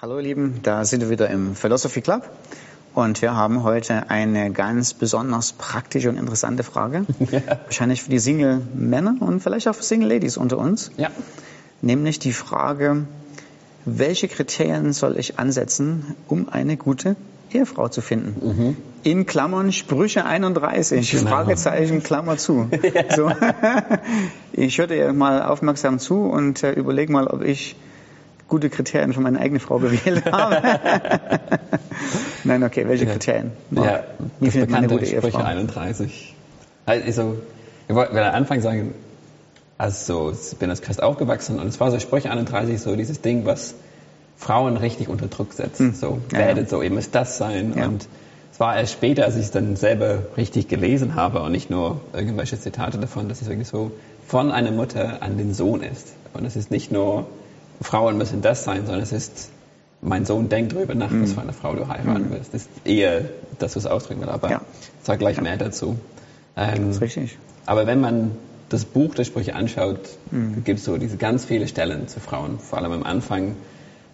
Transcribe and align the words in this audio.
Hallo 0.00 0.18
ihr 0.18 0.22
Lieben, 0.22 0.60
da 0.62 0.84
sind 0.84 1.00
wir 1.00 1.10
wieder 1.10 1.28
im 1.28 1.56
Philosophy 1.56 2.02
Club 2.02 2.22
und 2.94 3.20
wir 3.20 3.34
haben 3.34 3.64
heute 3.64 4.10
eine 4.10 4.52
ganz 4.52 4.94
besonders 4.94 5.50
praktische 5.50 6.08
und 6.08 6.16
interessante 6.16 6.62
Frage. 6.62 7.04
Ja. 7.32 7.40
Wahrscheinlich 7.64 8.04
für 8.04 8.10
die 8.10 8.20
Single 8.20 8.62
Männer 8.76 9.16
und 9.18 9.40
vielleicht 9.40 9.66
auch 9.66 9.74
für 9.74 9.82
Single 9.82 10.08
Ladies 10.08 10.36
unter 10.36 10.56
uns. 10.56 10.92
Ja. 10.98 11.10
Nämlich 11.82 12.20
die 12.20 12.32
Frage, 12.32 13.06
welche 13.86 14.28
Kriterien 14.28 14.92
soll 14.92 15.18
ich 15.18 15.40
ansetzen, 15.40 16.14
um 16.28 16.48
eine 16.48 16.76
gute 16.76 17.16
Ehefrau 17.52 17.88
zu 17.88 18.00
finden? 18.00 18.36
Mhm. 18.46 18.76
In 19.02 19.26
Klammern 19.26 19.72
Sprüche 19.72 20.24
31, 20.24 21.10
genau. 21.10 21.28
Fragezeichen, 21.28 22.04
Klammer 22.04 22.36
zu. 22.36 22.68
Ja. 22.70 23.02
So. 23.16 23.32
Ich 24.52 24.78
höre 24.78 24.86
dir 24.86 25.12
mal 25.12 25.42
aufmerksam 25.42 25.98
zu 25.98 26.20
und 26.22 26.62
äh, 26.62 26.70
überlege 26.70 27.12
mal, 27.12 27.26
ob 27.26 27.42
ich 27.42 27.74
gute 28.48 28.70
Kriterien 28.70 29.12
für 29.12 29.20
meine 29.20 29.38
eigene 29.38 29.60
Frau 29.60 29.78
gewählt 29.78 30.24
habe. 30.26 30.62
Nein, 32.44 32.64
okay, 32.64 32.88
welche 32.88 33.06
Kriterien? 33.06 33.52
Ja, 33.70 34.04
Wie 34.40 34.50
findet 34.50 34.70
man 34.70 34.78
eine 34.78 34.88
gute 34.88 35.06
Sprüche 35.06 35.26
Ehefrau? 35.26 35.42
31. 35.42 36.34
Also, 36.86 37.36
ich 37.86 37.94
wollte 37.94 38.24
am 38.24 38.34
Anfang 38.34 38.60
sagen, 38.60 38.94
also 39.76 40.32
ich 40.32 40.58
bin 40.58 40.70
als 40.70 40.82
Christ 40.82 41.02
aufgewachsen 41.02 41.60
und 41.60 41.68
es 41.68 41.78
war 41.78 41.90
so 41.90 42.00
Sprüche 42.00 42.30
31 42.30 42.80
so 42.80 42.96
dieses 42.96 43.20
Ding, 43.20 43.44
was 43.44 43.74
Frauen 44.36 44.76
richtig 44.76 45.08
unter 45.08 45.26
Druck 45.26 45.52
setzt. 45.52 45.80
Hm. 45.80 45.94
So, 45.94 46.20
ja, 46.32 46.38
werdet 46.38 46.64
ja. 46.64 46.70
so, 46.70 46.82
ihr 46.82 46.90
müsst 46.90 47.14
das 47.14 47.38
sein. 47.38 47.74
Ja. 47.76 47.86
Und 47.86 48.08
es 48.52 48.60
war 48.60 48.76
erst 48.76 48.92
später, 48.94 49.24
als 49.24 49.36
ich 49.36 49.42
es 49.42 49.50
dann 49.50 49.76
selber 49.76 50.22
richtig 50.36 50.68
gelesen 50.68 51.14
habe 51.14 51.42
und 51.42 51.52
nicht 51.52 51.70
nur 51.70 52.00
irgendwelche 52.12 52.58
Zitate 52.58 52.98
davon, 52.98 53.28
dass 53.28 53.42
es 53.42 53.48
wirklich 53.48 53.68
so 53.68 53.92
von 54.26 54.50
einer 54.50 54.70
Mutter 54.70 55.22
an 55.22 55.36
den 55.36 55.54
Sohn 55.54 55.82
ist. 55.82 56.14
Und 56.34 56.44
es 56.44 56.56
ist 56.56 56.70
nicht 56.70 56.90
nur 56.90 57.26
Frauen 57.80 58.18
müssen 58.18 58.42
das 58.42 58.64
sein, 58.64 58.86
sondern 58.86 59.02
es 59.02 59.12
ist, 59.12 59.50
mein 60.00 60.24
Sohn 60.26 60.48
denkt 60.48 60.74
darüber 60.74 60.94
nach, 60.94 61.10
mhm. 61.10 61.22
was 61.22 61.32
für 61.32 61.40
eine 61.40 61.52
Frau 61.52 61.74
du 61.74 61.88
heiraten 61.88 62.28
mhm. 62.28 62.30
willst. 62.30 62.54
Das 62.54 62.62
ist 62.62 62.70
eher, 62.84 63.22
dass 63.58 63.74
du 63.74 63.78
es 63.78 63.86
ausdrücken 63.86 64.20
willst, 64.20 64.32
aber 64.32 64.50
ja. 64.50 64.60
sag 65.02 65.18
gleich 65.18 65.40
mehr 65.40 65.56
dazu. 65.56 65.96
Ähm, 66.56 66.86
das 66.86 66.96
ist 66.96 67.02
richtig. 67.02 67.38
Aber 67.66 67.86
wenn 67.86 68.00
man 68.00 68.32
das 68.68 68.84
Buch 68.84 69.14
der 69.14 69.24
Sprüche 69.24 69.54
anschaut, 69.54 70.00
mhm. 70.30 70.64
gibt 70.64 70.80
es 70.80 70.84
so 70.84 70.98
diese 70.98 71.16
ganz 71.16 71.44
viele 71.44 71.68
Stellen 71.68 72.08
zu 72.08 72.20
Frauen. 72.20 72.58
Vor 72.58 72.78
allem 72.78 72.92
am 72.92 73.02
Anfang 73.02 73.56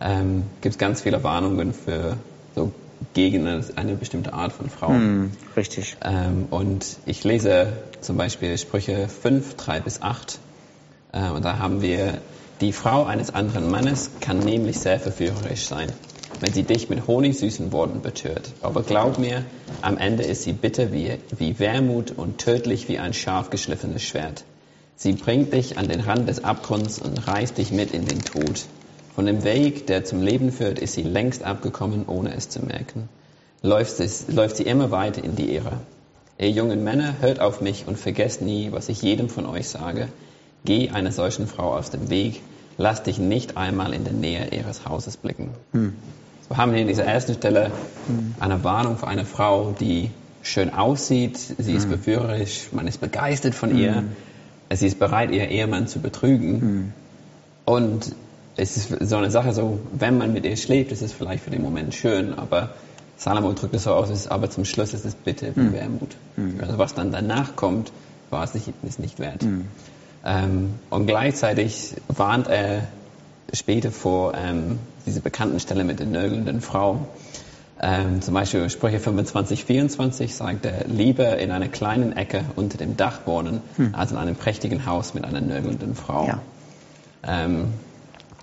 ähm, 0.00 0.44
gibt 0.60 0.74
es 0.74 0.78
ganz 0.78 1.02
viele 1.02 1.22
Warnungen 1.24 1.72
für 1.72 2.16
so 2.54 2.72
gegen 3.12 3.46
eine, 3.46 3.64
eine 3.76 3.94
bestimmte 3.94 4.32
Art 4.32 4.52
von 4.52 4.70
Frauen. 4.70 5.20
Mhm, 5.20 5.30
richtig. 5.56 5.96
Ähm, 6.02 6.46
und 6.50 6.96
ich 7.06 7.24
lese 7.24 7.72
zum 8.00 8.16
Beispiel 8.16 8.56
Sprüche 8.58 9.08
5, 9.08 9.56
3 9.56 9.80
bis 9.80 10.02
8. 10.02 10.38
Äh, 11.12 11.30
und 11.30 11.44
da 11.44 11.58
haben 11.58 11.82
wir 11.82 12.18
die 12.60 12.72
Frau 12.72 13.04
eines 13.04 13.34
anderen 13.34 13.70
Mannes 13.70 14.10
kann 14.20 14.38
nämlich 14.38 14.78
sehr 14.78 15.00
verführerisch 15.00 15.66
sein, 15.66 15.92
wenn 16.40 16.52
sie 16.52 16.62
dich 16.62 16.88
mit 16.88 17.06
honigsüßen 17.06 17.72
Worten 17.72 18.00
betört. 18.00 18.52
Aber 18.62 18.82
glaub 18.82 19.18
mir, 19.18 19.44
am 19.82 19.98
Ende 19.98 20.22
ist 20.22 20.42
sie 20.42 20.52
bitter 20.52 20.92
wie, 20.92 21.18
wie 21.36 21.58
Wermut 21.58 22.12
und 22.12 22.38
tödlich 22.38 22.88
wie 22.88 22.98
ein 22.98 23.12
scharf 23.12 23.50
geschliffenes 23.50 24.02
Schwert. 24.02 24.44
Sie 24.96 25.12
bringt 25.12 25.52
dich 25.52 25.78
an 25.78 25.88
den 25.88 26.00
Rand 26.00 26.28
des 26.28 26.44
Abgrunds 26.44 27.00
und 27.00 27.26
reißt 27.26 27.58
dich 27.58 27.72
mit 27.72 27.92
in 27.92 28.06
den 28.06 28.20
Tod. 28.20 28.66
Von 29.16 29.26
dem 29.26 29.42
Weg, 29.42 29.88
der 29.88 30.04
zum 30.04 30.22
Leben 30.22 30.52
führt, 30.52 30.78
ist 30.78 30.94
sie 30.94 31.02
längst 31.02 31.42
abgekommen, 31.42 32.04
ohne 32.06 32.34
es 32.34 32.48
zu 32.48 32.60
merken. 32.60 33.08
Läuft, 33.62 33.98
es, 33.98 34.28
läuft 34.28 34.56
sie 34.56 34.64
immer 34.64 34.92
weiter 34.92 35.24
in 35.24 35.34
die 35.34 35.52
Irre. 35.54 35.78
Ihr 36.38 36.50
jungen 36.50 36.84
Männer, 36.84 37.16
hört 37.20 37.40
auf 37.40 37.60
mich 37.60 37.86
und 37.86 37.98
vergesst 37.98 38.42
nie, 38.42 38.70
was 38.72 38.88
ich 38.88 39.02
jedem 39.02 39.28
von 39.28 39.46
euch 39.46 39.68
sage. 39.68 40.08
Geh 40.64 40.90
einer 40.90 41.12
solchen 41.12 41.46
Frau 41.46 41.74
aus 41.74 41.90
dem 41.90 42.08
Weg, 42.08 42.40
lass 42.78 43.02
dich 43.02 43.18
nicht 43.18 43.56
einmal 43.56 43.92
in 43.92 44.04
der 44.04 44.14
Nähe 44.14 44.48
ihres 44.50 44.86
Hauses 44.86 45.18
blicken. 45.18 45.50
Hm. 45.72 45.92
Wir 46.48 46.56
haben 46.56 46.72
hier 46.72 46.80
in 46.80 46.88
dieser 46.88 47.04
ersten 47.04 47.34
Stelle 47.34 47.70
hm. 48.06 48.34
eine 48.40 48.64
Warnung 48.64 48.96
für 48.96 49.06
eine 49.06 49.26
Frau, 49.26 49.74
die 49.78 50.10
schön 50.42 50.72
aussieht, 50.72 51.38
sie 51.38 51.72
ist 51.72 51.84
hm. 51.84 51.90
verführerisch, 51.90 52.68
man 52.72 52.86
ist 52.86 53.00
begeistert 53.00 53.54
von 53.54 53.76
ihr, 53.76 53.96
hm. 53.96 54.08
sie 54.72 54.86
ist 54.86 54.98
bereit, 54.98 55.30
ihr 55.32 55.48
Ehemann 55.48 55.86
zu 55.86 56.00
betrügen. 56.00 56.60
Hm. 56.60 56.92
Und 57.66 58.14
es 58.56 58.76
ist 58.76 59.08
so 59.08 59.16
eine 59.16 59.30
Sache, 59.30 59.52
so, 59.52 59.80
wenn 59.92 60.16
man 60.16 60.32
mit 60.32 60.46
ihr 60.46 60.56
schläft, 60.56 60.92
ist 60.92 61.02
es 61.02 61.12
vielleicht 61.12 61.44
für 61.44 61.50
den 61.50 61.62
Moment 61.62 61.94
schön, 61.94 62.34
aber 62.38 62.70
Salomo 63.18 63.52
drückt 63.52 63.74
es 63.74 63.84
so 63.84 63.92
aus, 63.92 64.10
ist, 64.10 64.28
aber 64.28 64.48
zum 64.50 64.64
Schluss 64.64 64.94
ist 64.94 65.04
es 65.04 65.14
bitte 65.14 65.52
wie 65.54 65.60
hm. 65.60 65.72
Wermut. 65.74 66.16
Also 66.60 66.78
was 66.78 66.94
dann 66.94 67.12
danach 67.12 67.54
kommt, 67.54 67.92
war 68.30 68.44
es 68.44 68.54
nicht, 68.54 68.72
ist 68.82 68.98
nicht 68.98 69.18
wert. 69.18 69.44
Ähm, 70.24 70.74
und 70.90 71.06
gleichzeitig 71.06 71.94
warnt 72.08 72.48
er 72.48 72.88
später 73.52 73.90
vor 73.90 74.34
ähm, 74.34 74.78
diese 75.06 75.20
bekannten 75.20 75.60
Stelle 75.60 75.84
mit 75.84 76.00
der 76.00 76.06
nörgelnden 76.06 76.60
Frau. 76.60 77.06
Ähm, 77.80 78.22
zum 78.22 78.34
Beispiel 78.34 78.70
Sprüche 78.70 79.00
25, 79.00 79.64
24 79.64 80.34
sagt 80.34 80.64
er, 80.64 80.86
lieber 80.86 81.38
in 81.38 81.50
einer 81.50 81.68
kleinen 81.68 82.16
Ecke 82.16 82.44
unter 82.56 82.78
dem 82.78 82.96
Dach 82.96 83.20
wohnen, 83.26 83.60
hm. 83.76 83.94
als 83.94 84.12
in 84.12 84.16
einem 84.16 84.36
prächtigen 84.36 84.86
Haus 84.86 85.12
mit 85.12 85.24
einer 85.24 85.40
nörgelnden 85.40 85.94
Frau. 85.94 86.26
Ja. 86.26 86.40
Ähm, 87.26 87.74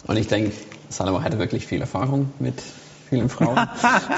und 0.05 0.17
ich 0.17 0.27
denke, 0.27 0.51
Salomo 0.89 1.23
hatte 1.23 1.39
wirklich 1.39 1.65
viel 1.65 1.81
Erfahrung 1.81 2.31
mit 2.39 2.61
vielen 3.09 3.29
Frauen. 3.29 3.55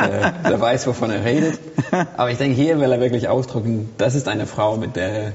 der, 0.01 0.31
der, 0.31 0.61
weiß, 0.61 0.87
wovon 0.87 1.11
er 1.11 1.23
redet. 1.23 1.59
Aber 2.17 2.31
ich 2.31 2.37
denke, 2.37 2.55
hier 2.55 2.79
will 2.79 2.91
er 2.91 2.99
wirklich 2.99 3.27
ausdrücken, 3.27 3.89
das 3.97 4.15
ist 4.15 4.27
eine 4.27 4.47
Frau, 4.47 4.77
mit 4.77 4.95
der 4.95 5.33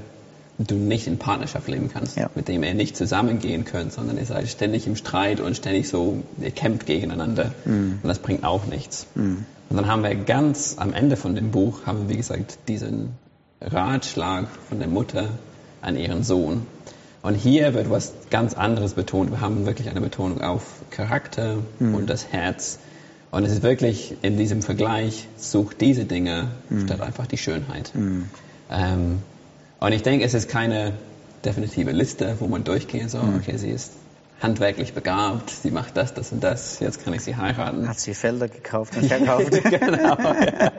du 0.59 0.75
nicht 0.75 1.07
in 1.07 1.19
Partnerschaft 1.19 1.69
leben 1.69 1.89
kannst, 1.93 2.17
ja. 2.17 2.29
mit 2.35 2.49
dem 2.49 2.63
ihr 2.65 2.75
nicht 2.75 2.97
zusammengehen 2.97 3.65
könnt, 3.65 3.93
sondern 3.93 4.19
ihr 4.19 4.27
seid 4.27 4.49
ständig 4.49 4.87
im 4.87 4.97
Streit 4.97 5.41
und 5.41 5.57
ständig 5.57 5.89
so, 5.89 6.23
ihr 6.41 6.51
kämpft 6.51 6.87
gegeneinander 6.87 7.53
mhm. 7.65 8.01
und 8.03 8.09
das 8.09 8.19
bringt 8.19 8.45
auch 8.45 8.67
nichts. 8.67 9.07
Mhm. 9.15 9.45
Und 9.71 9.77
dann 9.77 9.87
haben 9.87 10.03
wir 10.03 10.15
ganz 10.15 10.77
am 10.79 10.93
Ende 10.93 11.17
von 11.17 11.35
dem 11.35 11.51
Buch, 11.51 11.87
haben 11.87 12.09
wir 12.09 12.15
wie 12.15 12.17
gesagt 12.17 12.59
diesen 12.69 13.11
Ratschlag 13.61 14.49
von 14.69 14.79
der 14.79 14.89
Mutter 14.89 15.29
an 15.81 15.97
ihren 15.97 16.25
Sohn. 16.25 16.67
Und 17.23 17.35
hier 17.35 17.75
wird 17.75 17.91
was 17.91 18.13
ganz 18.31 18.55
anderes 18.55 18.95
betont. 18.95 19.31
Wir 19.31 19.41
haben 19.41 19.67
wirklich 19.67 19.89
eine 19.91 20.01
Betonung 20.01 20.41
auf 20.41 20.63
Charakter 20.91 21.57
mhm. 21.79 21.95
und 21.95 22.11
das 22.11 22.33
Herz. 22.33 22.79
Und 23.31 23.45
es 23.45 23.53
ist 23.53 23.63
wirklich 23.63 24.17
in 24.23 24.39
diesem 24.39 24.63
Vergleich, 24.63 25.29
sucht 25.37 25.81
diese 25.81 26.05
Dinge 26.05 26.49
mhm. 26.71 26.87
statt 26.87 27.01
einfach 27.01 27.27
die 27.27 27.37
Schönheit. 27.37 27.93
Mhm. 27.95 28.31
Ähm, 28.71 29.19
und 29.81 29.93
ich 29.93 30.03
denke, 30.03 30.25
es 30.25 30.35
ist 30.35 30.49
keine 30.49 30.95
definitive 31.45 31.93
Liste, 31.93 32.37
wo 32.41 32.47
man 32.47 32.65
durchgehen 32.65 33.09
soll. 33.09 33.23
Okay, 33.39 33.57
sie 33.57 33.71
ist 33.71 33.93
handwerklich 34.41 34.95
begabt, 34.95 35.51
sie 35.51 35.71
macht 35.71 35.97
das, 35.97 36.15
das 36.15 36.33
und 36.33 36.43
das, 36.43 36.81
jetzt 36.81 37.05
kann 37.05 37.13
ich 37.15 37.23
sie 37.23 37.37
heiraten. 37.37 37.89
Hat 37.89 37.99
sie 37.99 38.15
Felder 38.15 38.49
gekauft 38.49 38.97
und 38.97 39.07
verkauft. 39.07 39.51
genau. 39.65 40.17
Ja. 40.17 40.73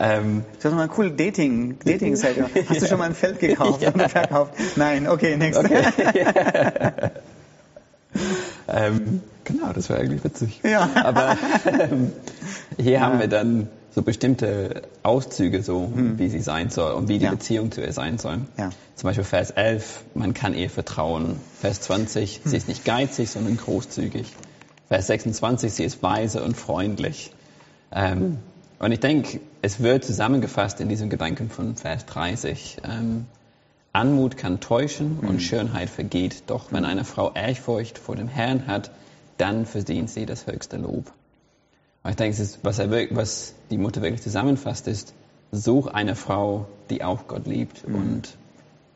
ähm, 0.00 0.44
das 0.56 0.64
ist 0.64 0.72
mal 0.72 0.82
eine 0.82 0.92
coole 0.92 1.10
Dating, 1.10 1.78
Dating-Seite. 1.84 2.48
Hast 2.68 2.82
du 2.82 2.86
schon 2.86 2.98
mal 2.98 3.06
ein 3.06 3.14
Feld 3.14 3.40
gekauft 3.40 3.82
ja. 3.82 3.90
und 3.90 4.10
verkauft? 4.10 4.54
Nein, 4.76 5.06
okay, 5.06 5.36
nächste. 5.36 5.64
Okay. 5.64 5.82
ähm, 8.68 9.20
genau, 9.44 9.72
das 9.74 9.88
wäre 9.90 10.00
eigentlich 10.00 10.24
witzig. 10.24 10.60
Ja. 10.64 10.88
Aber 10.94 11.36
ähm, 11.66 12.12
hier 12.78 13.00
haben 13.00 13.20
wir 13.20 13.28
dann 13.28 13.68
so 13.94 14.02
bestimmte 14.02 14.82
Auszüge, 15.04 15.62
so 15.62 15.90
hm. 15.94 16.18
wie 16.18 16.28
sie 16.28 16.40
sein 16.40 16.68
soll 16.68 16.92
und 16.94 17.08
wie 17.08 17.18
die 17.18 17.26
ja. 17.26 17.30
Beziehung 17.30 17.70
zu 17.70 17.80
ihr 17.80 17.92
sein 17.92 18.18
soll. 18.18 18.40
Ja. 18.58 18.70
Zum 18.96 19.08
Beispiel 19.08 19.24
Vers 19.24 19.52
11, 19.52 20.02
man 20.14 20.34
kann 20.34 20.52
ihr 20.54 20.68
vertrauen. 20.68 21.36
Vers 21.60 21.82
20, 21.82 22.40
hm. 22.42 22.50
sie 22.50 22.56
ist 22.56 22.66
nicht 22.66 22.84
geizig, 22.84 23.30
sondern 23.30 23.56
großzügig. 23.56 24.32
Vers 24.88 25.06
26, 25.06 25.72
sie 25.72 25.84
ist 25.84 26.02
weise 26.02 26.42
und 26.42 26.56
freundlich. 26.56 27.32
Ähm, 27.92 28.18
hm. 28.18 28.38
Und 28.80 28.92
ich 28.92 29.00
denke, 29.00 29.40
es 29.62 29.80
wird 29.80 30.04
zusammengefasst 30.04 30.80
in 30.80 30.88
diesem 30.88 31.08
Gedanken 31.08 31.48
von 31.48 31.76
Vers 31.76 32.04
30. 32.06 32.78
Ähm, 32.84 33.26
Anmut 33.92 34.36
kann 34.36 34.58
täuschen 34.58 35.20
und 35.20 35.34
hm. 35.34 35.40
Schönheit 35.40 35.88
vergeht. 35.88 36.42
Doch 36.48 36.72
wenn 36.72 36.82
hm. 36.82 36.90
eine 36.90 37.04
Frau 37.04 37.30
Ehrfurcht 37.32 37.98
vor 37.98 38.16
dem 38.16 38.26
Herrn 38.26 38.66
hat, 38.66 38.90
dann 39.36 39.66
verdient 39.66 40.10
sie 40.10 40.26
das 40.26 40.48
höchste 40.48 40.78
Lob. 40.78 41.12
Und 42.04 42.10
ich 42.10 42.16
denke, 42.16 42.46
was, 42.62 42.78
er, 42.78 42.90
was, 43.10 43.54
die 43.70 43.78
Mutter 43.78 44.02
wirklich 44.02 44.22
zusammenfasst, 44.22 44.86
ist, 44.88 45.14
such 45.50 45.86
eine 45.86 46.14
Frau, 46.14 46.66
die 46.90 47.02
auch 47.02 47.26
Gott 47.26 47.46
liebt 47.46 47.88
mhm. 47.88 47.94
und 47.94 48.36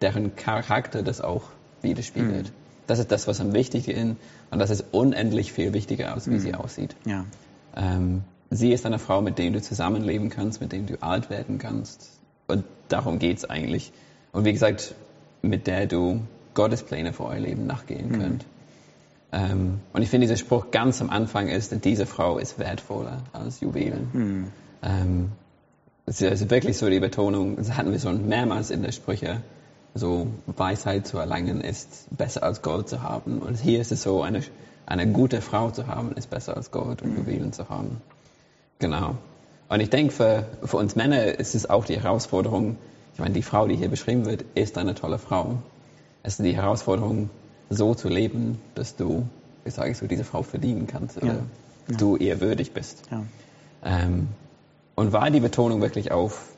deren 0.00 0.36
Charakter 0.36 1.02
das 1.02 1.20
auch 1.20 1.44
widerspiegelt. 1.82 2.48
Mhm. 2.48 2.52
Das 2.86 2.98
ist 2.98 3.10
das, 3.10 3.26
was 3.26 3.40
am 3.40 3.52
wichtigsten 3.52 4.12
ist 4.12 4.16
und 4.50 4.58
das 4.58 4.70
ist 4.70 4.84
unendlich 4.92 5.52
viel 5.52 5.72
wichtiger, 5.72 6.14
als 6.14 6.26
wie 6.26 6.34
mhm. 6.34 6.40
sie 6.40 6.54
aussieht. 6.54 6.96
Ja. 7.04 7.24
Ähm, 7.76 8.22
sie 8.50 8.72
ist 8.72 8.86
eine 8.86 8.98
Frau, 8.98 9.22
mit 9.22 9.38
der 9.38 9.50
du 9.50 9.62
zusammenleben 9.62 10.30
kannst, 10.30 10.60
mit 10.60 10.72
der 10.72 10.80
du 10.80 11.02
alt 11.02 11.30
werden 11.30 11.58
kannst. 11.58 12.10
Und 12.46 12.64
darum 12.88 13.18
geht 13.18 13.38
es 13.38 13.44
eigentlich. 13.44 13.92
Und 14.32 14.44
wie 14.44 14.52
gesagt, 14.52 14.94
mit 15.42 15.66
der 15.66 15.86
du 15.86 16.22
Gottes 16.54 16.82
Pläne 16.82 17.12
für 17.12 17.24
euer 17.24 17.38
Leben 17.38 17.66
nachgehen 17.66 18.08
mhm. 18.08 18.18
könnt. 18.18 18.44
Ähm, 19.32 19.80
und 19.92 20.02
ich 20.02 20.08
finde, 20.08 20.26
dieser 20.26 20.38
Spruch 20.38 20.70
ganz 20.70 21.00
am 21.00 21.10
Anfang 21.10 21.48
ist, 21.48 21.84
diese 21.84 22.06
Frau 22.06 22.38
ist 22.38 22.58
wertvoller 22.58 23.18
als 23.32 23.60
Juwelen. 23.60 24.08
Mhm. 24.12 24.46
Ähm, 24.82 25.32
es 26.06 26.22
ist 26.22 26.48
wirklich 26.50 26.78
so 26.78 26.88
die 26.88 27.00
Betonung, 27.00 27.56
das 27.56 27.76
hatten 27.76 27.92
wir 27.92 27.98
schon 27.98 28.28
mehrmals 28.28 28.70
in 28.70 28.82
der 28.82 28.92
Sprüche, 28.92 29.42
so 29.94 30.28
Weisheit 30.46 31.06
zu 31.06 31.18
erlangen 31.18 31.60
ist 31.60 32.06
besser 32.16 32.42
als 32.42 32.62
Gold 32.62 32.88
zu 32.88 33.02
haben. 33.02 33.40
Und 33.40 33.58
hier 33.58 33.80
ist 33.80 33.92
es 33.92 34.02
so, 34.02 34.22
eine, 34.22 34.42
eine 34.86 35.06
gute 35.08 35.42
Frau 35.42 35.70
zu 35.70 35.86
haben 35.86 36.12
ist 36.12 36.30
besser 36.30 36.56
als 36.56 36.70
Gold 36.70 37.02
und 37.02 37.16
Juwelen 37.16 37.52
zu 37.52 37.68
haben. 37.68 38.00
Genau. 38.78 39.16
Und 39.68 39.80
ich 39.80 39.90
denke, 39.90 40.12
für, 40.12 40.46
für 40.64 40.78
uns 40.78 40.96
Männer 40.96 41.38
ist 41.38 41.54
es 41.54 41.68
auch 41.68 41.84
die 41.84 42.00
Herausforderung, 42.00 42.78
ich 43.12 43.20
meine, 43.20 43.34
die 43.34 43.42
Frau, 43.42 43.66
die 43.66 43.76
hier 43.76 43.88
beschrieben 43.88 44.24
wird, 44.24 44.44
ist 44.54 44.78
eine 44.78 44.94
tolle 44.94 45.18
Frau. 45.18 45.58
Es 46.22 46.38
ist 46.38 46.44
die 46.44 46.56
Herausforderung, 46.56 47.28
so 47.70 47.94
zu 47.94 48.08
leben, 48.08 48.60
dass 48.74 48.96
du, 48.96 49.26
wie 49.64 49.70
sage 49.70 49.90
ich 49.90 49.98
so, 49.98 50.06
diese 50.06 50.24
Frau 50.24 50.42
verdienen 50.42 50.86
kannst 50.86 51.16
oder 51.18 51.44
ja. 51.88 51.96
du 51.96 52.16
ihr 52.16 52.40
würdig 52.40 52.72
bist. 52.72 53.02
Ja. 53.10 53.24
Ähm, 53.84 54.28
und 54.94 55.12
weil 55.12 55.30
die 55.30 55.40
Betonung 55.40 55.80
wirklich 55.80 56.10
auf 56.10 56.52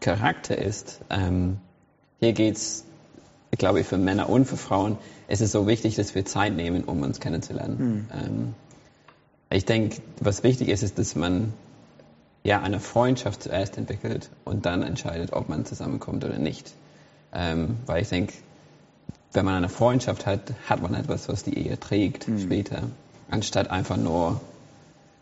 Charakter 0.00 0.56
ist, 0.56 1.00
ähm, 1.10 1.58
hier 2.20 2.32
geht 2.32 2.56
es, 2.56 2.84
ich 3.50 3.58
glaube, 3.58 3.84
für 3.84 3.98
Männer 3.98 4.28
und 4.28 4.46
für 4.46 4.56
Frauen, 4.56 4.98
ist 5.28 5.40
es 5.40 5.52
so 5.52 5.66
wichtig, 5.66 5.96
dass 5.96 6.14
wir 6.14 6.24
Zeit 6.24 6.54
nehmen, 6.54 6.84
um 6.84 7.02
uns 7.02 7.20
kennenzulernen. 7.20 7.76
Mhm. 7.78 8.06
Ähm, 8.12 8.54
ich 9.50 9.64
denke, 9.64 9.98
was 10.20 10.42
wichtig 10.42 10.68
ist, 10.68 10.82
ist, 10.82 10.98
dass 10.98 11.14
man 11.14 11.52
ja 12.42 12.60
eine 12.60 12.80
Freundschaft 12.80 13.42
zuerst 13.42 13.78
entwickelt 13.78 14.30
und 14.44 14.66
dann 14.66 14.82
entscheidet, 14.82 15.32
ob 15.32 15.48
man 15.48 15.64
zusammenkommt 15.64 16.24
oder 16.24 16.38
nicht. 16.38 16.72
Ähm, 17.32 17.76
weil 17.86 18.02
ich 18.02 18.08
denke, 18.08 18.34
wenn 19.34 19.44
man 19.44 19.54
eine 19.54 19.68
Freundschaft 19.68 20.26
hat, 20.26 20.54
hat 20.66 20.80
man 20.80 20.94
etwas, 20.94 21.28
was 21.28 21.42
die 21.42 21.58
Ehe 21.58 21.78
trägt 21.78 22.28
mhm. 22.28 22.38
später, 22.38 22.82
anstatt 23.28 23.70
einfach 23.70 23.96
nur 23.96 24.40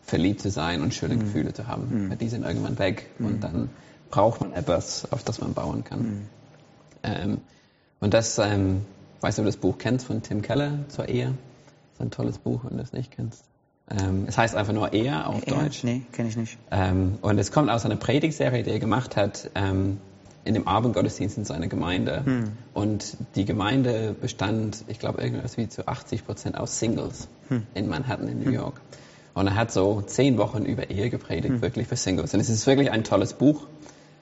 verliebt 0.03 0.41
zu 0.41 0.49
sein 0.49 0.81
und 0.81 0.93
schöne 0.93 1.15
mhm. 1.15 1.19
Gefühle 1.21 1.53
zu 1.53 1.67
haben. 1.67 2.09
Mhm. 2.09 2.17
Die 2.17 2.29
sind 2.29 2.43
irgendwann 2.43 2.77
weg 2.77 3.09
und 3.19 3.25
hm. 3.25 3.39
dann 3.39 3.69
braucht 4.09 4.41
man 4.41 4.53
etwas, 4.53 5.11
auf 5.11 5.23
das 5.23 5.41
man 5.41 5.53
bauen 5.53 5.83
kann. 5.83 5.99
Hm. 5.99 6.21
Ähm, 7.03 7.37
und 7.99 8.13
das, 8.13 8.37
ähm, 8.37 8.85
weißt 9.21 9.37
du, 9.37 9.41
ob 9.41 9.45
du 9.45 9.51
das 9.51 9.57
Buch 9.57 9.77
kennst 9.77 10.05
von 10.05 10.21
Tim 10.21 10.41
Keller 10.41 10.79
zur 10.89 11.07
Ehe? 11.07 11.25
Das 11.27 11.33
ist 11.95 12.01
ein 12.01 12.11
tolles 12.11 12.37
Buch, 12.37 12.65
wenn 12.65 12.77
du 12.77 12.83
es 12.83 12.93
nicht 12.93 13.11
kennst. 13.11 13.43
Ähm, 13.89 14.25
es 14.27 14.37
heißt 14.37 14.55
einfach 14.55 14.73
nur 14.73 14.93
Ehe 14.93 15.25
auf 15.25 15.47
Ehe? 15.47 15.53
Deutsch. 15.55 15.83
Nee, 15.83 16.03
kenne 16.11 16.29
ich 16.29 16.37
nicht. 16.37 16.57
Ähm, 16.69 17.17
und 17.21 17.39
es 17.39 17.51
kommt 17.51 17.69
aus 17.69 17.85
einer 17.85 17.95
Predigtserie, 17.95 18.63
die 18.63 18.71
er 18.71 18.79
gemacht 18.79 19.15
hat 19.15 19.49
ähm, 19.55 19.97
in 20.45 20.53
dem 20.53 20.67
Abendgottesdienst 20.67 21.37
in 21.37 21.45
seiner 21.45 21.67
Gemeinde. 21.67 22.25
Hm. 22.25 22.51
Und 22.73 23.17
die 23.35 23.45
Gemeinde 23.45 24.15
bestand, 24.19 24.83
ich 24.87 24.99
glaube, 24.99 25.21
irgendwas 25.21 25.57
wie 25.57 25.69
zu 25.69 25.87
80 25.87 26.25
Prozent 26.25 26.57
aus 26.57 26.79
Singles 26.79 27.27
hm. 27.49 27.63
in 27.73 27.87
Manhattan 27.87 28.27
in 28.27 28.39
New 28.39 28.45
hm. 28.45 28.53
York. 28.53 28.81
Und 29.33 29.47
er 29.47 29.55
hat 29.55 29.71
so 29.71 30.01
zehn 30.01 30.37
Wochen 30.37 30.63
über 30.65 30.89
Ehe 30.89 31.09
gepredigt, 31.09 31.55
hm. 31.55 31.61
wirklich 31.61 31.87
für 31.87 31.95
Singles. 31.95 32.33
Und 32.33 32.39
es 32.39 32.49
ist 32.49 32.67
wirklich 32.67 32.91
ein 32.91 33.03
tolles 33.03 33.33
Buch. 33.33 33.67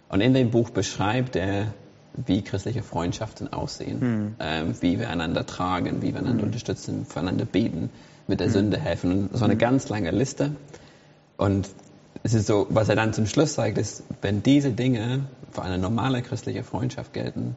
Und 0.09 0.21
in 0.21 0.33
dem 0.33 0.51
Buch 0.51 0.69
beschreibt 0.69 1.35
er, 1.35 1.73
wie 2.13 2.41
christliche 2.41 2.83
Freundschaften 2.83 3.51
aussehen, 3.51 4.01
hm. 4.01 4.35
ähm, 4.39 4.75
wie 4.81 4.99
wir 4.99 5.09
einander 5.09 5.45
tragen, 5.45 6.01
wie 6.01 6.13
wir 6.13 6.19
einander 6.19 6.41
hm. 6.41 6.49
unterstützen, 6.49 7.05
füreinander 7.05 7.45
beten, 7.45 7.89
mit 8.27 8.39
der 8.39 8.49
Sünde 8.49 8.77
helfen. 8.77 9.27
Und 9.27 9.37
so 9.37 9.45
eine 9.45 9.57
ganz 9.57 9.89
lange 9.89 10.11
Liste. 10.11 10.51
Und 11.37 11.69
es 12.23 12.33
ist 12.33 12.47
so, 12.47 12.67
was 12.69 12.89
er 12.89 12.95
dann 12.95 13.13
zum 13.13 13.25
Schluss 13.25 13.53
sagt, 13.53 13.77
ist, 13.77 14.03
wenn 14.21 14.43
diese 14.43 14.71
Dinge 14.71 15.25
für 15.51 15.63
eine 15.63 15.77
normale 15.77 16.21
christliche 16.21 16.63
Freundschaft 16.63 17.13
gelten, 17.13 17.55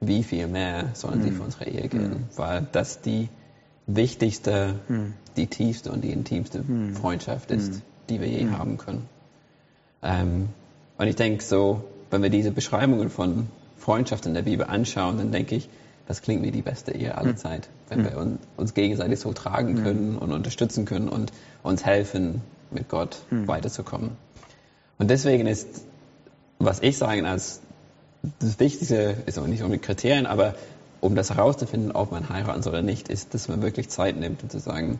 wie 0.00 0.22
viel 0.22 0.46
mehr 0.46 0.90
sollen 0.94 1.22
sie 1.22 1.30
für 1.30 1.42
unsere 1.42 1.66
Ehe 1.66 1.88
gelten? 1.88 2.28
Weil 2.36 2.66
das 2.72 3.00
die 3.00 3.28
wichtigste, 3.86 4.78
die 5.36 5.46
tiefste 5.46 5.92
und 5.92 6.04
die 6.04 6.10
intimste 6.10 6.64
Freundschaft 6.94 7.50
ist, 7.50 7.82
die 8.08 8.20
wir 8.20 8.28
je 8.28 8.48
haben 8.50 8.76
können. 8.78 9.08
Ähm, 10.02 10.48
und 10.98 11.06
ich 11.06 11.16
denke 11.16 11.42
so, 11.42 11.84
wenn 12.10 12.22
wir 12.22 12.30
diese 12.30 12.50
Beschreibungen 12.50 13.10
von 13.10 13.48
Freundschaft 13.78 14.26
in 14.26 14.34
der 14.34 14.42
Bibel 14.42 14.66
anschauen, 14.66 15.18
dann 15.18 15.32
denke 15.32 15.56
ich, 15.56 15.68
das 16.06 16.22
klingt 16.22 16.42
wie 16.42 16.50
die 16.50 16.62
beste 16.62 16.92
Ehe 16.92 17.16
aller 17.16 17.34
Zeit, 17.34 17.68
wenn 17.88 18.04
wir 18.04 18.36
uns 18.56 18.74
gegenseitig 18.74 19.20
so 19.20 19.32
tragen 19.32 19.82
können 19.82 20.18
und 20.18 20.32
unterstützen 20.32 20.84
können 20.84 21.08
und 21.08 21.32
uns 21.62 21.84
helfen, 21.84 22.42
mit 22.74 22.88
Gott 22.88 23.18
weiterzukommen. 23.30 24.16
Und 24.98 25.10
deswegen 25.10 25.46
ist, 25.46 25.82
was 26.58 26.80
ich 26.80 26.98
sage 26.98 27.26
als 27.26 27.60
das 28.38 28.58
Wichtigste, 28.60 29.16
ist 29.26 29.38
auch 29.38 29.46
nicht 29.46 29.62
um 29.62 29.70
die 29.70 29.78
Kriterien, 29.78 30.26
aber 30.26 30.54
um 31.00 31.14
das 31.14 31.30
herauszufinden, 31.30 31.92
ob 31.92 32.12
man 32.12 32.28
heiraten 32.30 32.62
soll 32.62 32.72
oder 32.72 32.82
nicht, 32.82 33.08
ist, 33.08 33.34
dass 33.34 33.48
man 33.48 33.60
wirklich 33.60 33.90
Zeit 33.90 34.16
nimmt 34.16 34.42
und 34.42 34.50
zu 34.50 34.58
sagen, 34.58 34.98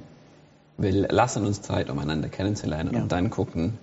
wir 0.77 0.93
lassen 0.93 1.47
uns 1.47 1.63
Zeit, 1.63 1.89
um 1.89 1.99
einander 1.99 2.29
kennenzulernen 2.29 2.95
ja. 2.95 3.03
und 3.03 3.13
dann 3.13 3.31
gucken, 3.31 3.79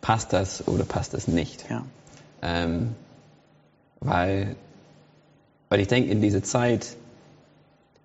passt 0.00 0.32
das 0.32 0.68
oder 0.68 0.84
passt 0.84 1.14
das 1.14 1.26
nicht. 1.26 1.64
Ja. 1.68 1.84
Ähm, 2.42 2.94
weil, 4.00 4.54
weil 5.70 5.80
ich 5.80 5.88
denke, 5.88 6.10
in 6.10 6.20
dieser 6.20 6.42
Zeit, 6.42 6.96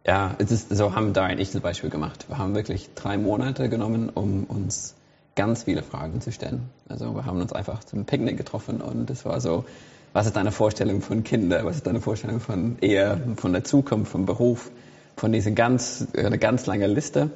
ja, 0.07 0.33
es 0.39 0.50
ist, 0.50 0.75
so 0.75 0.95
haben 0.95 1.13
da 1.13 1.30
und 1.30 1.39
ich 1.39 1.51
zum 1.51 1.62
Beispiel 1.62 1.89
gemacht. 1.89 2.25
Wir 2.30 2.38
haben 2.38 2.56
wirklich 2.56 2.89
drei 2.95 3.18
Monate 3.18 3.69
genommen, 3.69 4.09
um 4.09 4.45
uns 4.45 4.95
ganz 5.35 5.63
viele 5.63 5.83
Fragen 5.83 6.21
zu 6.21 6.31
stellen. 6.31 6.69
Also 6.87 7.13
wir 7.15 7.25
haben 7.25 7.41
uns 7.41 7.53
einfach 7.53 7.83
zum 7.83 8.05
Picknick 8.05 8.37
getroffen 8.37 8.81
und 8.81 9.09
es 9.09 9.25
war 9.25 9.39
so, 9.39 9.65
was 10.13 10.25
ist 10.25 10.35
deine 10.35 10.51
Vorstellung 10.51 11.01
von 11.01 11.23
Kindern, 11.23 11.65
was 11.65 11.77
ist 11.77 11.87
deine 11.87 12.01
Vorstellung 12.01 12.39
von 12.39 12.77
Ehe, 12.81 13.19
von 13.37 13.53
der 13.53 13.63
Zukunft, 13.63 14.11
vom 14.11 14.25
Beruf, 14.25 14.71
von 15.15 15.31
dieser 15.31 15.51
ganz, 15.51 16.07
eine 16.15 16.37
ganz 16.37 16.65
lange 16.65 16.87
Liste. 16.87 17.29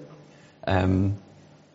Ähm, 0.66 1.14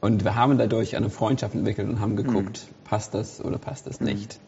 und 0.00 0.24
wir 0.24 0.34
haben 0.34 0.58
dadurch 0.58 0.96
eine 0.96 1.10
Freundschaft 1.10 1.54
entwickelt 1.54 1.88
und 1.88 2.00
haben 2.00 2.16
geguckt, 2.16 2.66
mhm. 2.68 2.84
passt 2.84 3.14
das 3.14 3.44
oder 3.44 3.58
passt 3.58 3.86
das 3.86 4.00
nicht. 4.00 4.38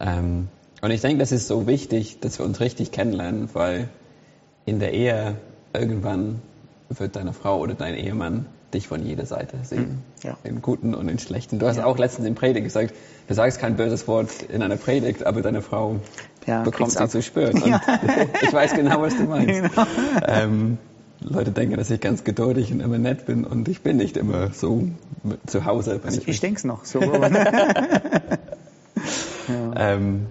Mhm. 0.00 0.06
Ähm, 0.06 0.48
und 0.82 0.90
ich 0.90 1.00
denke, 1.00 1.18
das 1.18 1.32
ist 1.32 1.48
so 1.48 1.66
wichtig, 1.66 2.20
dass 2.20 2.38
wir 2.38 2.44
uns 2.44 2.60
richtig 2.60 2.92
kennenlernen, 2.92 3.48
weil 3.54 3.88
in 4.66 4.78
der 4.78 4.92
Ehe 4.92 5.36
irgendwann 5.72 6.42
wird 6.88 7.16
deine 7.16 7.32
Frau 7.32 7.58
oder 7.58 7.74
dein 7.74 7.94
Ehemann 7.94 8.46
dich 8.74 8.88
von 8.88 9.04
jeder 9.04 9.26
Seite 9.26 9.58
sehen. 9.62 10.02
Mhm. 10.22 10.28
Ja. 10.28 10.36
Im 10.44 10.62
Guten 10.62 10.94
und 10.94 11.08
im 11.08 11.18
Schlechten. 11.18 11.58
Du 11.58 11.66
hast 11.66 11.76
ja. 11.76 11.84
auch 11.84 11.98
letztens 11.98 12.26
in 12.26 12.34
Predigt 12.34 12.64
gesagt, 12.64 12.94
du 13.28 13.34
sagst 13.34 13.58
kein 13.58 13.76
böses 13.76 14.08
Wort 14.08 14.42
in 14.42 14.62
einer 14.62 14.76
Predigt, 14.76 15.24
aber 15.24 15.42
deine 15.42 15.62
Frau 15.62 15.96
ja, 16.46 16.62
bekommt 16.62 16.92
sie 16.92 17.08
zu 17.08 17.22
spüren. 17.22 17.62
Und 17.62 17.80
ich 18.42 18.52
weiß 18.52 18.74
genau, 18.74 19.00
was 19.00 19.16
du 19.16 19.24
meinst. 19.24 19.62
Genau. 19.62 19.86
Ähm, 20.26 20.78
Leute 21.20 21.50
denken, 21.50 21.76
dass 21.76 21.90
ich 21.90 22.00
ganz 22.00 22.24
geduldig 22.24 22.72
und 22.72 22.80
immer 22.80 22.98
nett 22.98 23.26
bin 23.26 23.44
und 23.44 23.68
ich 23.68 23.82
bin 23.82 23.96
nicht 23.96 24.16
immer 24.16 24.52
so 24.52 24.88
zu 25.46 25.64
Hause. 25.64 26.00
Also 26.04 26.20
ich, 26.20 26.28
ich 26.28 26.40
denke 26.40 26.58
es 26.58 26.64
noch 26.64 26.84
so. 26.84 27.00
ähm, 29.76 30.26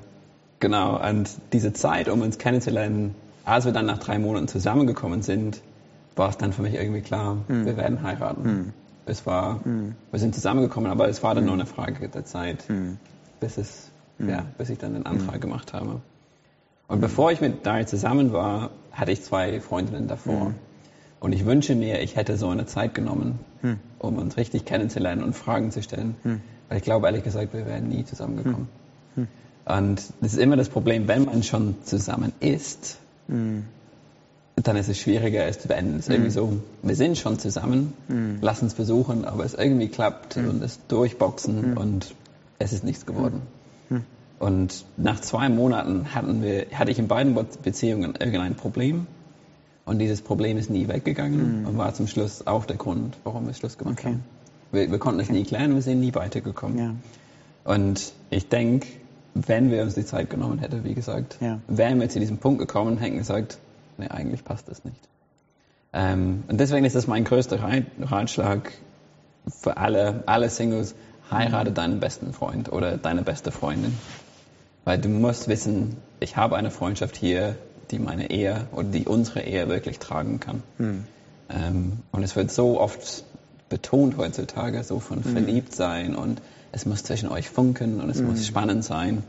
genau, 0.59 1.03
und 1.03 1.29
diese 1.53 1.73
Zeit, 1.73 2.07
um 2.07 2.21
uns 2.21 2.37
kennenzulernen, 2.37 3.15
als 3.45 3.65
wir 3.65 3.71
dann 3.71 3.87
nach 3.87 3.97
drei 3.97 4.19
Monaten 4.19 4.47
zusammengekommen 4.47 5.23
sind, 5.23 5.61
war 6.15 6.29
es 6.29 6.38
dann 6.38 6.53
für 6.53 6.62
mich 6.62 6.73
irgendwie 6.75 7.01
klar, 7.01 7.38
mhm. 7.47 7.65
wir 7.65 7.77
werden 7.77 8.03
heiraten. 8.03 8.44
Mhm. 8.44 8.73
Es 9.06 9.25
war, 9.25 9.59
mhm. 9.65 9.95
wir 10.12 10.19
sind 10.19 10.33
zusammengekommen, 10.33 10.89
aber 10.89 11.07
es 11.07 11.21
war 11.21 11.35
dann 11.35 11.45
nur 11.45 11.53
eine 11.53 11.65
Frage 11.65 12.09
der 12.09 12.25
Zeit, 12.25 12.66
bis 13.40 13.57
es, 13.57 13.92
ja, 14.18 14.45
bis 14.57 14.69
ich 14.69 14.80
dann 14.80 14.94
den 14.94 15.06
Antrag 15.06 15.42
gemacht 15.42 15.73
habe. 15.73 16.01
Und 16.87 17.01
bevor 17.01 17.31
ich 17.31 17.42
mit 17.42 17.66
Dari 17.66 17.85
zusammen 17.85 18.33
war, 18.33 18.71
hatte 18.92 19.11
ich 19.11 19.21
zwei 19.21 19.59
Freundinnen 19.59 20.07
davor. 20.07 20.54
Und 21.19 21.33
ich 21.33 21.45
wünsche 21.45 21.75
mir, 21.75 22.01
ich 22.01 22.16
hätte 22.16 22.37
so 22.37 22.49
eine 22.49 22.66
Zeit 22.68 22.94
genommen, 22.94 23.40
hm. 23.61 23.80
um 23.97 24.18
uns 24.18 24.37
richtig 24.37 24.66
kennenzulernen 24.66 25.23
und 25.23 25.33
Fragen 25.33 25.71
zu 25.71 25.81
stellen. 25.81 26.16
Hm. 26.23 26.42
Weil 26.69 26.78
ich 26.78 26.83
glaube, 26.83 27.07
ehrlich 27.07 27.23
gesagt, 27.23 27.54
wir 27.54 27.66
wären 27.66 27.90
nie 27.90 28.06
zusammengekommen. 28.06 28.68
Hm. 29.16 29.28
hm. 29.66 29.78
Und 29.78 30.13
das 30.21 30.33
ist 30.33 30.40
immer 30.40 30.56
das 30.56 30.69
Problem, 30.69 31.07
wenn 31.07 31.25
man 31.25 31.42
schon 31.42 31.75
zusammen 31.83 32.31
ist, 32.40 32.99
hm. 33.28 33.66
Dann 34.56 34.78
ist 34.78 34.88
es 34.88 34.97
schwieriger, 34.97 35.45
es 35.45 35.59
zu 35.59 35.68
beenden. 35.68 36.00
Es 36.00 36.07
ist 36.07 36.09
irgendwie 36.09 36.31
so, 36.31 36.57
wir 36.81 36.95
sind 36.95 37.18
schon 37.18 37.40
zusammen, 37.40 37.94
lass 38.42 38.62
uns 38.62 38.74
versuchen, 38.74 39.26
aber 39.26 39.44
es 39.44 39.54
irgendwie 39.54 39.90
klappt 39.90 40.38
und 40.38 40.64
es 40.64 40.80
durchboxen 40.88 41.78
und 41.78 42.16
es 42.57 42.71
ist 42.71 42.83
nichts 42.83 43.06
geworden. 43.06 43.42
Und 44.40 44.85
nach 44.97 45.21
zwei 45.21 45.50
Monaten 45.50 46.14
hatten 46.14 46.42
wir, 46.42 46.68
hatte 46.74 46.92
ich 46.92 47.00
in 47.00 47.07
beiden 47.07 47.38
Beziehungen 47.64 48.16
irgendein 48.19 48.56
Problem 48.56 49.07
und 49.85 50.00
dieses 50.00 50.21
Problem 50.21 50.57
ist 50.57 50.69
nie 50.69 50.88
weggegangen 50.88 51.62
mhm. 51.62 51.68
und 51.68 51.78
war 51.78 51.94
zum 51.94 52.07
Schluss 52.07 52.45
auch 52.45 52.66
der 52.66 52.76
Grund, 52.76 53.18
warum 53.24 53.47
wir 53.47 53.54
Schluss 53.54 53.78
gemacht 53.78 54.00
okay. 54.00 54.09
haben. 54.09 54.24
Wir, 54.71 54.92
wir 54.92 55.00
konnten 55.00 55.21
es 55.21 55.30
okay. 55.30 55.38
nie 55.40 55.45
klären, 55.45 55.74
wir 55.74 55.81
sind 55.81 56.00
nie 56.00 56.14
weitergekommen. 56.14 56.78
Ja. 56.78 56.95
Und 57.64 58.14
ich 58.30 58.50
denke, 58.50 58.88
wenn 59.35 59.71
wir 59.71 59.83
uns 59.83 59.95
die 59.95 60.06
Zeit 60.06 60.30
genommen 60.30 60.59
hätten, 60.59 60.83
wie 60.83 60.94
gesagt, 60.94 61.38
ja. 61.40 61.59
wären 61.68 62.00
wir 62.00 62.09
zu 62.09 62.19
diesem 62.19 62.38
Punkt 62.38 62.59
gekommen 62.59 62.94
und 62.94 62.97
hätten 62.97 63.18
gesagt, 63.18 63.57
nee, 63.97 64.07
eigentlich 64.07 64.44
passt 64.44 64.68
das 64.69 64.83
nicht. 64.83 64.99
Ähm, 65.94 66.44
und 66.47 66.59
deswegen 66.59 66.85
ist 66.85 66.95
das 66.95 67.07
mein 67.07 67.23
größter 67.23 67.59
Ratschlag 68.02 68.71
für 69.47 69.78
alle, 69.78 70.23
alle 70.25 70.49
Singles, 70.49 70.95
heirate 71.31 71.71
mhm. 71.71 71.75
deinen 71.75 71.99
besten 71.99 72.33
Freund 72.33 72.71
oder 72.71 72.97
deine 72.97 73.21
beste 73.21 73.52
Freundin. 73.52 73.97
Weil 74.83 74.99
du 74.99 75.09
musst 75.09 75.47
wissen, 75.47 75.97
ich 76.19 76.37
habe 76.37 76.56
eine 76.57 76.69
Freundschaft 76.69 77.16
hier, 77.16 77.56
die 77.92 77.99
meine 77.99 78.30
Ehe 78.30 78.68
oder 78.71 78.87
die 78.87 79.06
unsere 79.06 79.42
Ehe 79.42 79.68
wirklich 79.68 79.99
tragen 79.99 80.40
kann. 80.40 80.64
Hm. 80.78 81.06
Ähm, 81.49 81.99
und 82.11 82.23
es 82.23 82.35
wird 82.35 82.52
so 82.52 82.80
oft 82.80 83.23
betont 83.69 84.18
heutzutage, 84.18 84.83
so 84.83 84.99
von 84.99 85.23
hm. 85.23 85.31
verliebt 85.31 85.73
sein 85.73 86.16
und 86.16 86.42
es 86.71 86.85
muss 86.85 87.04
zwischen 87.04 87.30
euch 87.30 87.49
funken 87.49 88.02
und 88.02 88.09
es 88.09 88.19
hm. 88.19 88.28
muss 88.28 88.45
spannend 88.45 88.83
sein. 88.83 89.23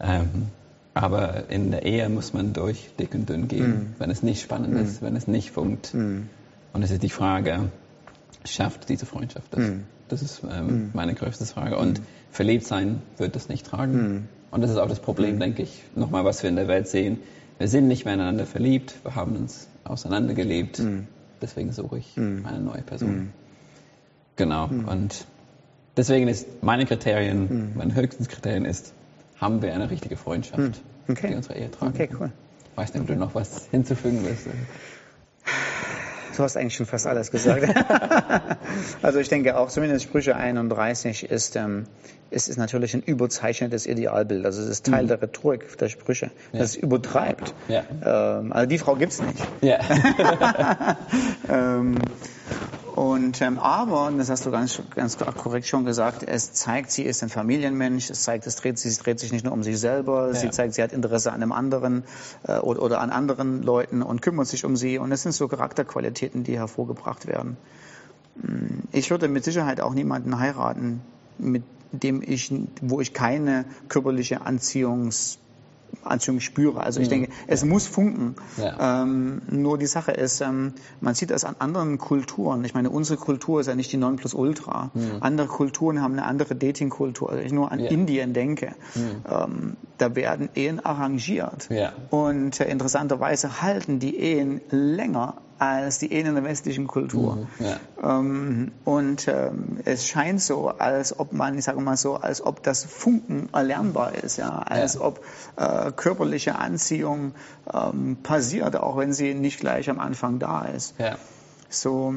Ähm, 0.00 0.48
aber 0.94 1.50
in 1.50 1.70
der 1.70 1.84
Ehe 1.84 2.08
muss 2.08 2.32
man 2.32 2.52
durch 2.52 2.90
dick 2.98 3.14
und 3.14 3.28
dünn 3.28 3.48
gehen, 3.48 3.64
hm. 3.64 3.94
wenn 3.98 4.10
es 4.10 4.22
nicht 4.22 4.42
spannend 4.42 4.74
hm. 4.74 4.84
ist, 4.84 5.02
wenn 5.02 5.16
es 5.16 5.28
nicht 5.28 5.50
funkt. 5.50 5.92
Hm. 5.92 6.28
Und 6.72 6.82
es 6.82 6.90
ist 6.90 7.02
die 7.02 7.10
Frage, 7.10 7.70
schafft 8.44 8.88
diese 8.88 9.06
Freundschaft 9.06 9.46
das? 9.52 9.64
Das 10.08 10.22
ist 10.22 10.42
ähm, 10.50 10.90
meine 10.94 11.14
größte 11.14 11.44
Frage. 11.44 11.76
Und 11.76 12.00
verliebt 12.30 12.64
sein 12.66 13.02
wird 13.16 13.36
das 13.36 13.48
nicht 13.48 13.66
tragen. 13.66 14.28
Und 14.50 14.60
das 14.62 14.70
ist 14.70 14.78
auch 14.78 14.88
das 14.88 15.00
Problem, 15.00 15.38
denke 15.38 15.62
ich, 15.62 15.82
nochmal, 15.94 16.24
was 16.24 16.42
wir 16.42 16.50
in 16.50 16.56
der 16.56 16.68
Welt 16.68 16.88
sehen. 16.88 17.18
Wir 17.58 17.68
sind 17.68 17.88
nicht 17.88 18.04
mehr 18.04 18.14
ineinander 18.14 18.46
verliebt, 18.46 18.94
wir 19.02 19.14
haben 19.14 19.36
uns 19.36 19.68
auseinandergelebt. 19.84 20.82
Deswegen 21.42 21.72
suche 21.72 21.98
ich 21.98 22.16
eine 22.16 22.60
neue 22.60 22.82
Person. 22.82 23.32
Genau. 24.36 24.64
Und 24.66 25.26
deswegen 25.96 26.28
ist 26.28 26.62
meine 26.62 26.86
Kriterien, 26.86 27.72
mein 27.74 27.94
höchstes 27.94 28.28
Kriterien 28.28 28.64
ist, 28.64 28.94
haben 29.40 29.62
wir 29.62 29.72
eine 29.74 29.90
richtige 29.90 30.16
Freundschaft, 30.16 30.80
Okay. 31.08 31.28
die 31.28 31.34
unsere 31.34 31.56
Ehe 31.56 31.70
tragen. 31.70 31.92
Okay, 31.94 32.08
cool. 32.18 32.30
Weiß 32.76 32.94
nicht, 32.94 33.02
ob 33.02 33.06
du 33.08 33.16
noch 33.16 33.34
was 33.34 33.66
hinzufügen 33.70 34.20
willst. 34.24 34.46
Du 36.36 36.44
hast 36.44 36.56
eigentlich 36.56 36.76
schon 36.76 36.86
fast 36.86 37.06
alles 37.08 37.32
gesagt. 37.32 37.64
also 39.02 39.18
ich 39.18 39.28
denke 39.28 39.56
auch, 39.58 39.68
zumindest 39.70 40.04
Sprüche 40.04 40.36
31 40.36 41.28
ist, 41.28 41.56
ähm, 41.56 41.86
ist, 42.30 42.48
ist 42.48 42.58
natürlich 42.58 42.94
ein 42.94 43.02
überzeichnetes 43.02 43.86
Idealbild. 43.86 44.46
Also 44.46 44.62
es 44.62 44.68
ist 44.68 44.86
Teil 44.86 45.08
der 45.08 45.20
Rhetorik 45.20 45.76
der 45.78 45.88
Sprüche, 45.88 46.30
dass 46.52 46.70
es 46.70 46.76
übertreibt. 46.76 47.54
Ja. 47.66 47.82
Ähm, 48.04 48.52
also 48.52 48.68
die 48.68 48.78
Frau 48.78 48.94
gibt's 48.94 49.20
nicht. 49.20 49.44
Ja. 49.62 49.78
Ähm, 51.50 51.96
und 52.98 53.40
ähm, 53.42 53.60
aber, 53.60 54.06
und 54.08 54.18
das 54.18 54.28
hast 54.28 54.44
du 54.44 54.50
ganz, 54.50 54.82
ganz 54.96 55.16
korrekt 55.18 55.68
schon 55.68 55.84
gesagt, 55.84 56.24
es 56.26 56.52
zeigt, 56.52 56.90
sie 56.90 57.04
ist 57.04 57.22
ein 57.22 57.28
Familienmensch, 57.28 58.10
es 58.10 58.24
zeigt, 58.24 58.44
es 58.48 58.56
dreht, 58.56 58.76
sie 58.76 58.90
dreht 58.96 59.20
sich 59.20 59.30
nicht 59.30 59.44
nur 59.44 59.52
um 59.52 59.62
sich 59.62 59.78
selber, 59.78 60.34
sie 60.34 60.46
Ja. 60.46 60.50
zeigt, 60.52 60.74
sie 60.74 60.82
hat 60.82 60.92
Interesse 60.92 61.30
an 61.30 61.40
einem 61.40 61.52
anderen 61.52 62.02
äh, 62.42 62.58
oder, 62.58 62.82
oder 62.82 63.00
an 63.00 63.10
anderen 63.10 63.62
Leuten 63.62 64.02
und 64.02 64.20
kümmert 64.20 64.48
sich 64.48 64.64
um 64.64 64.74
sie. 64.76 64.98
Und 64.98 65.10
das 65.10 65.22
sind 65.22 65.30
so 65.30 65.46
Charakterqualitäten, 65.46 66.42
die 66.42 66.56
hervorgebracht 66.58 67.28
werden. 67.28 67.56
Mm, 68.34 68.88
Ich 68.90 69.10
würde 69.12 69.28
mit 69.28 69.44
Sicherheit 69.44 69.80
auch 69.80 69.94
niemanden 69.94 70.40
heiraten, 70.40 71.00
mit 71.38 71.62
dem 71.92 72.20
ich, 72.20 72.52
wo 72.82 73.00
ich 73.00 73.14
keine 73.14 73.64
körperliche 73.88 74.40
Anziehungs 74.44 75.38
Anziehung 76.02 76.40
spüre. 76.40 76.82
Also 76.82 77.00
ich 77.00 77.08
denke, 77.08 77.30
es 77.46 77.64
muss 77.64 77.86
funken. 77.86 78.36
Ja. 78.56 79.02
Ähm, 79.02 79.42
nur 79.50 79.78
die 79.78 79.86
Sache 79.86 80.12
ist, 80.12 80.40
ähm, 80.40 80.74
man 81.00 81.14
sieht 81.14 81.30
das 81.30 81.44
an 81.44 81.56
anderen 81.58 81.98
Kulturen. 81.98 82.64
Ich 82.64 82.74
meine, 82.74 82.90
unsere 82.90 83.18
Kultur 83.18 83.60
ist 83.60 83.66
ja 83.66 83.74
nicht 83.74 83.92
die 83.92 83.96
Nonplusultra. 83.96 84.90
Andere 85.20 85.48
Kulturen 85.48 86.00
haben 86.02 86.12
eine 86.12 86.24
andere 86.24 86.54
Datingkultur. 86.54 87.30
Also 87.30 87.42
ich 87.42 87.52
nur 87.52 87.70
an 87.72 87.80
Ja. 87.80 87.90
Indien 87.90 88.32
denke. 88.32 88.74
Ähm, 88.96 89.76
da 89.98 90.14
werden 90.14 90.48
Ehen 90.54 90.84
arrangiert. 90.84 91.68
Ja. 91.70 91.92
Und 92.10 92.60
äh, 92.60 92.70
interessanterweise 92.70 93.62
halten 93.62 93.98
die 93.98 94.16
Ehen 94.16 94.60
länger 94.70 95.34
als 95.58 95.98
die 95.98 96.06
in 96.06 96.32
der 96.34 96.44
westlichen 96.44 96.86
Kultur. 96.86 97.48
Ja. 97.58 97.78
Ähm, 98.02 98.72
und 98.84 99.26
ähm, 99.28 99.78
es 99.84 100.06
scheint 100.06 100.40
so, 100.40 100.68
als 100.68 101.18
ob 101.18 101.32
man, 101.32 101.58
ich 101.58 101.64
sage 101.64 101.80
mal 101.80 101.96
so, 101.96 102.14
als 102.16 102.40
ob 102.44 102.62
das 102.62 102.84
Funken 102.84 103.48
erlernbar 103.52 104.14
ist, 104.14 104.36
ja, 104.36 104.50
als 104.58 104.94
Ja. 104.94 105.00
ob 105.00 105.20
äh, 105.56 105.90
körperliche 105.92 106.56
Anziehung 106.56 107.32
ähm, 107.72 108.16
passiert, 108.22 108.76
auch 108.76 108.96
wenn 108.96 109.12
sie 109.12 109.34
nicht 109.34 109.58
gleich 109.60 109.90
am 109.90 109.98
Anfang 109.98 110.38
da 110.38 110.62
ist. 110.62 110.94
Ja. 110.98 111.16
So, 111.68 112.14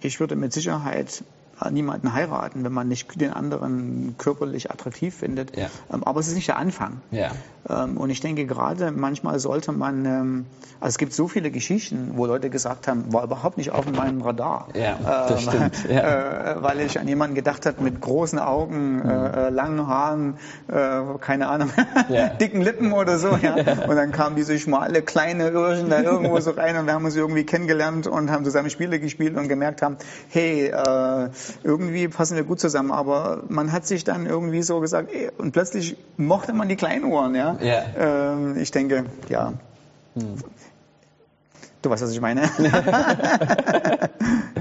ich 0.00 0.20
würde 0.20 0.36
mit 0.36 0.52
Sicherheit 0.52 1.24
niemanden 1.70 2.12
heiraten, 2.12 2.64
wenn 2.64 2.72
man 2.72 2.88
nicht 2.88 3.20
den 3.20 3.32
anderen 3.32 4.14
körperlich 4.18 4.70
attraktiv 4.70 5.14
findet. 5.14 5.56
Ja. 5.56 5.68
Ähm, 5.92 6.04
aber 6.04 6.20
es 6.20 6.28
ist 6.28 6.34
nicht 6.34 6.48
der 6.48 6.58
Anfang. 6.58 7.00
Ja. 7.10 7.30
Ähm, 7.68 7.96
und 7.96 8.10
ich 8.10 8.20
denke 8.20 8.46
gerade, 8.46 8.92
manchmal 8.92 9.38
sollte 9.38 9.72
man, 9.72 10.04
ähm, 10.04 10.46
also 10.80 10.90
es 10.90 10.98
gibt 10.98 11.14
so 11.14 11.26
viele 11.28 11.50
Geschichten, 11.50 12.12
wo 12.14 12.26
Leute 12.26 12.50
gesagt 12.50 12.86
haben, 12.88 13.12
war 13.12 13.24
überhaupt 13.24 13.56
nicht 13.56 13.70
auf 13.72 13.90
meinem 13.90 14.20
Radar. 14.22 14.68
Ja, 14.74 14.98
das 15.28 15.42
Ähm, 15.44 15.50
stimmt, 15.50 15.84
ja. 15.90 16.52
Äh, 16.52 16.62
weil 16.62 16.80
ich 16.80 17.00
an 17.00 17.08
jemanden 17.08 17.34
gedacht 17.34 17.66
habe 17.66 17.82
mit 17.82 18.00
großen 18.00 18.38
Augen, 18.38 19.00
äh, 19.00 19.46
äh, 19.46 19.50
langen 19.50 19.86
Haaren, 19.86 20.34
äh, 20.68 21.00
keine 21.20 21.48
Ahnung, 21.48 21.70
dicken 22.40 22.60
Lippen 22.62 22.92
oder 22.92 23.18
so. 23.18 23.36
Ja. 23.40 23.54
Und 23.54 23.96
dann 23.96 24.12
kamen 24.12 24.36
diese 24.36 24.58
schmale, 24.58 25.02
kleine 25.02 25.48
Irrchen 25.48 25.88
da 25.90 26.00
irgendwo 26.02 26.38
so 26.40 26.50
rein 26.50 26.76
und 26.76 26.86
wir 26.86 26.92
haben 26.92 27.04
uns 27.04 27.16
irgendwie 27.16 27.44
kennengelernt 27.44 28.06
und 28.06 28.30
haben 28.30 28.44
zusammen 28.44 28.70
Spiele 28.70 29.00
gespielt 29.00 29.36
und 29.36 29.48
gemerkt 29.48 29.82
haben, 29.82 29.96
hey, 30.28 30.66
äh, 30.68 31.30
irgendwie 31.62 32.08
passen 32.08 32.36
wir 32.36 32.44
gut 32.44 32.60
zusammen. 32.60 32.92
Aber 32.92 33.44
man 33.48 33.72
hat 33.72 33.86
sich 33.86 34.04
dann 34.04 34.26
irgendwie 34.26 34.62
so 34.62 34.80
gesagt, 34.80 35.12
ey, 35.12 35.30
und 35.36 35.52
plötzlich 35.52 35.96
mochte 36.16 36.52
man 36.52 36.68
die 36.68 36.76
kleinen 36.76 37.04
Ohren. 37.04 37.34
Ja. 37.34 37.56
Ja. 37.60 37.84
Ähm, 37.98 38.56
ich 38.58 38.70
denke, 38.70 39.04
ja. 39.28 39.54
Du 41.82 41.90
weißt, 41.90 42.02
was 42.02 42.10
ich 42.10 42.20
meine. 42.20 42.42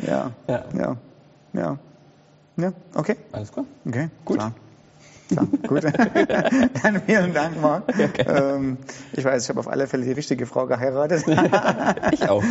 ja. 0.06 0.32
Ja. 0.48 0.66
Ja. 0.74 0.98
Ja. 1.54 1.78
Ja, 2.58 2.72
okay. 2.94 3.18
Alles 3.32 3.52
klar. 3.52 3.66
Okay, 3.86 4.10
gut. 4.24 4.38
Klar. 4.38 4.54
Klar, 5.28 5.48
gut. 5.68 5.84
Dann 6.84 7.02
vielen 7.06 7.34
Dank, 7.34 7.60
Marc. 7.60 7.84
Ähm, 8.20 8.78
ich 9.12 9.26
weiß, 9.26 9.44
ich 9.44 9.50
habe 9.50 9.60
auf 9.60 9.68
alle 9.68 9.88
Fälle 9.88 10.06
die 10.06 10.12
richtige 10.12 10.46
Frau 10.46 10.68
geheiratet. 10.68 11.26
Ich 12.12 12.30
auch. 12.30 12.44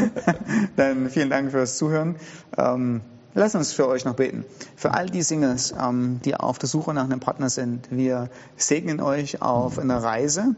Dann 0.77 1.09
vielen 1.09 1.31
Dank 1.31 1.53
fürs 1.53 1.79
Zuhören. 1.79 2.17
Ähm, 2.59 3.01
Lass 3.37 3.57
uns 3.57 3.73
für 3.73 3.89
euch 3.89 4.05
noch 4.05 4.15
beten. 4.15 4.45
Für 4.77 4.95
all 4.95 5.07
die 5.07 5.23
Singles, 5.23 5.75
ähm, 5.79 6.21
die 6.25 6.37
auf 6.37 6.59
der 6.61 6.69
Suche 6.69 6.95
nach 6.95 7.05
einem 7.05 7.19
Partner 7.19 7.51
sind. 7.51 7.91
Wir 7.91 8.31
segnen 8.57 9.01
euch 9.01 9.43
auf 9.43 9.81
einer 9.81 10.03
Reise. 10.03 10.55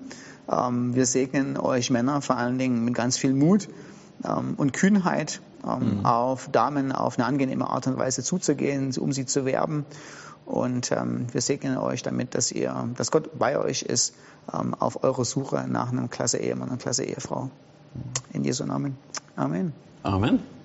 Ähm, 0.50 0.94
wir 0.94 1.06
segnen 1.06 1.56
euch 1.56 1.90
Männer 1.90 2.20
vor 2.20 2.36
allen 2.36 2.58
Dingen 2.58 2.84
mit 2.84 2.92
ganz 2.92 3.16
viel 3.16 3.32
Mut 3.32 3.68
ähm, 4.24 4.54
und 4.58 4.74
Kühnheit, 4.74 5.40
ähm, 5.64 6.04
auf 6.04 6.50
Damen 6.52 6.92
auf 6.92 7.18
eine 7.18 7.26
angenehme 7.26 7.68
Art 7.68 7.86
und 7.86 7.96
Weise 7.96 8.22
zuzugehen, 8.22 8.94
um 8.98 9.10
sie 9.10 9.24
zu 9.24 9.46
werben. 9.46 9.86
Und 10.44 10.92
wir 10.92 11.40
segnen 11.40 11.76
euch 11.76 12.04
damit, 12.04 12.36
dass 12.36 12.52
ihr, 12.52 12.88
dass 12.96 13.10
Gott 13.10 13.36
bei 13.36 13.58
euch 13.58 13.82
ist 13.82 14.14
auf 14.46 15.02
eurer 15.02 15.24
Suche 15.24 15.66
nach 15.68 15.90
einem 15.90 16.08
klasse 16.08 16.38
Ehemann, 16.38 16.68
einer 16.68 16.78
klasse 16.78 17.02
Ehefrau. 17.02 17.50
In 18.32 18.44
Jesu 18.44 18.64
Namen. 18.64 18.96
Amen. 19.34 19.72
Amen. 20.04 20.46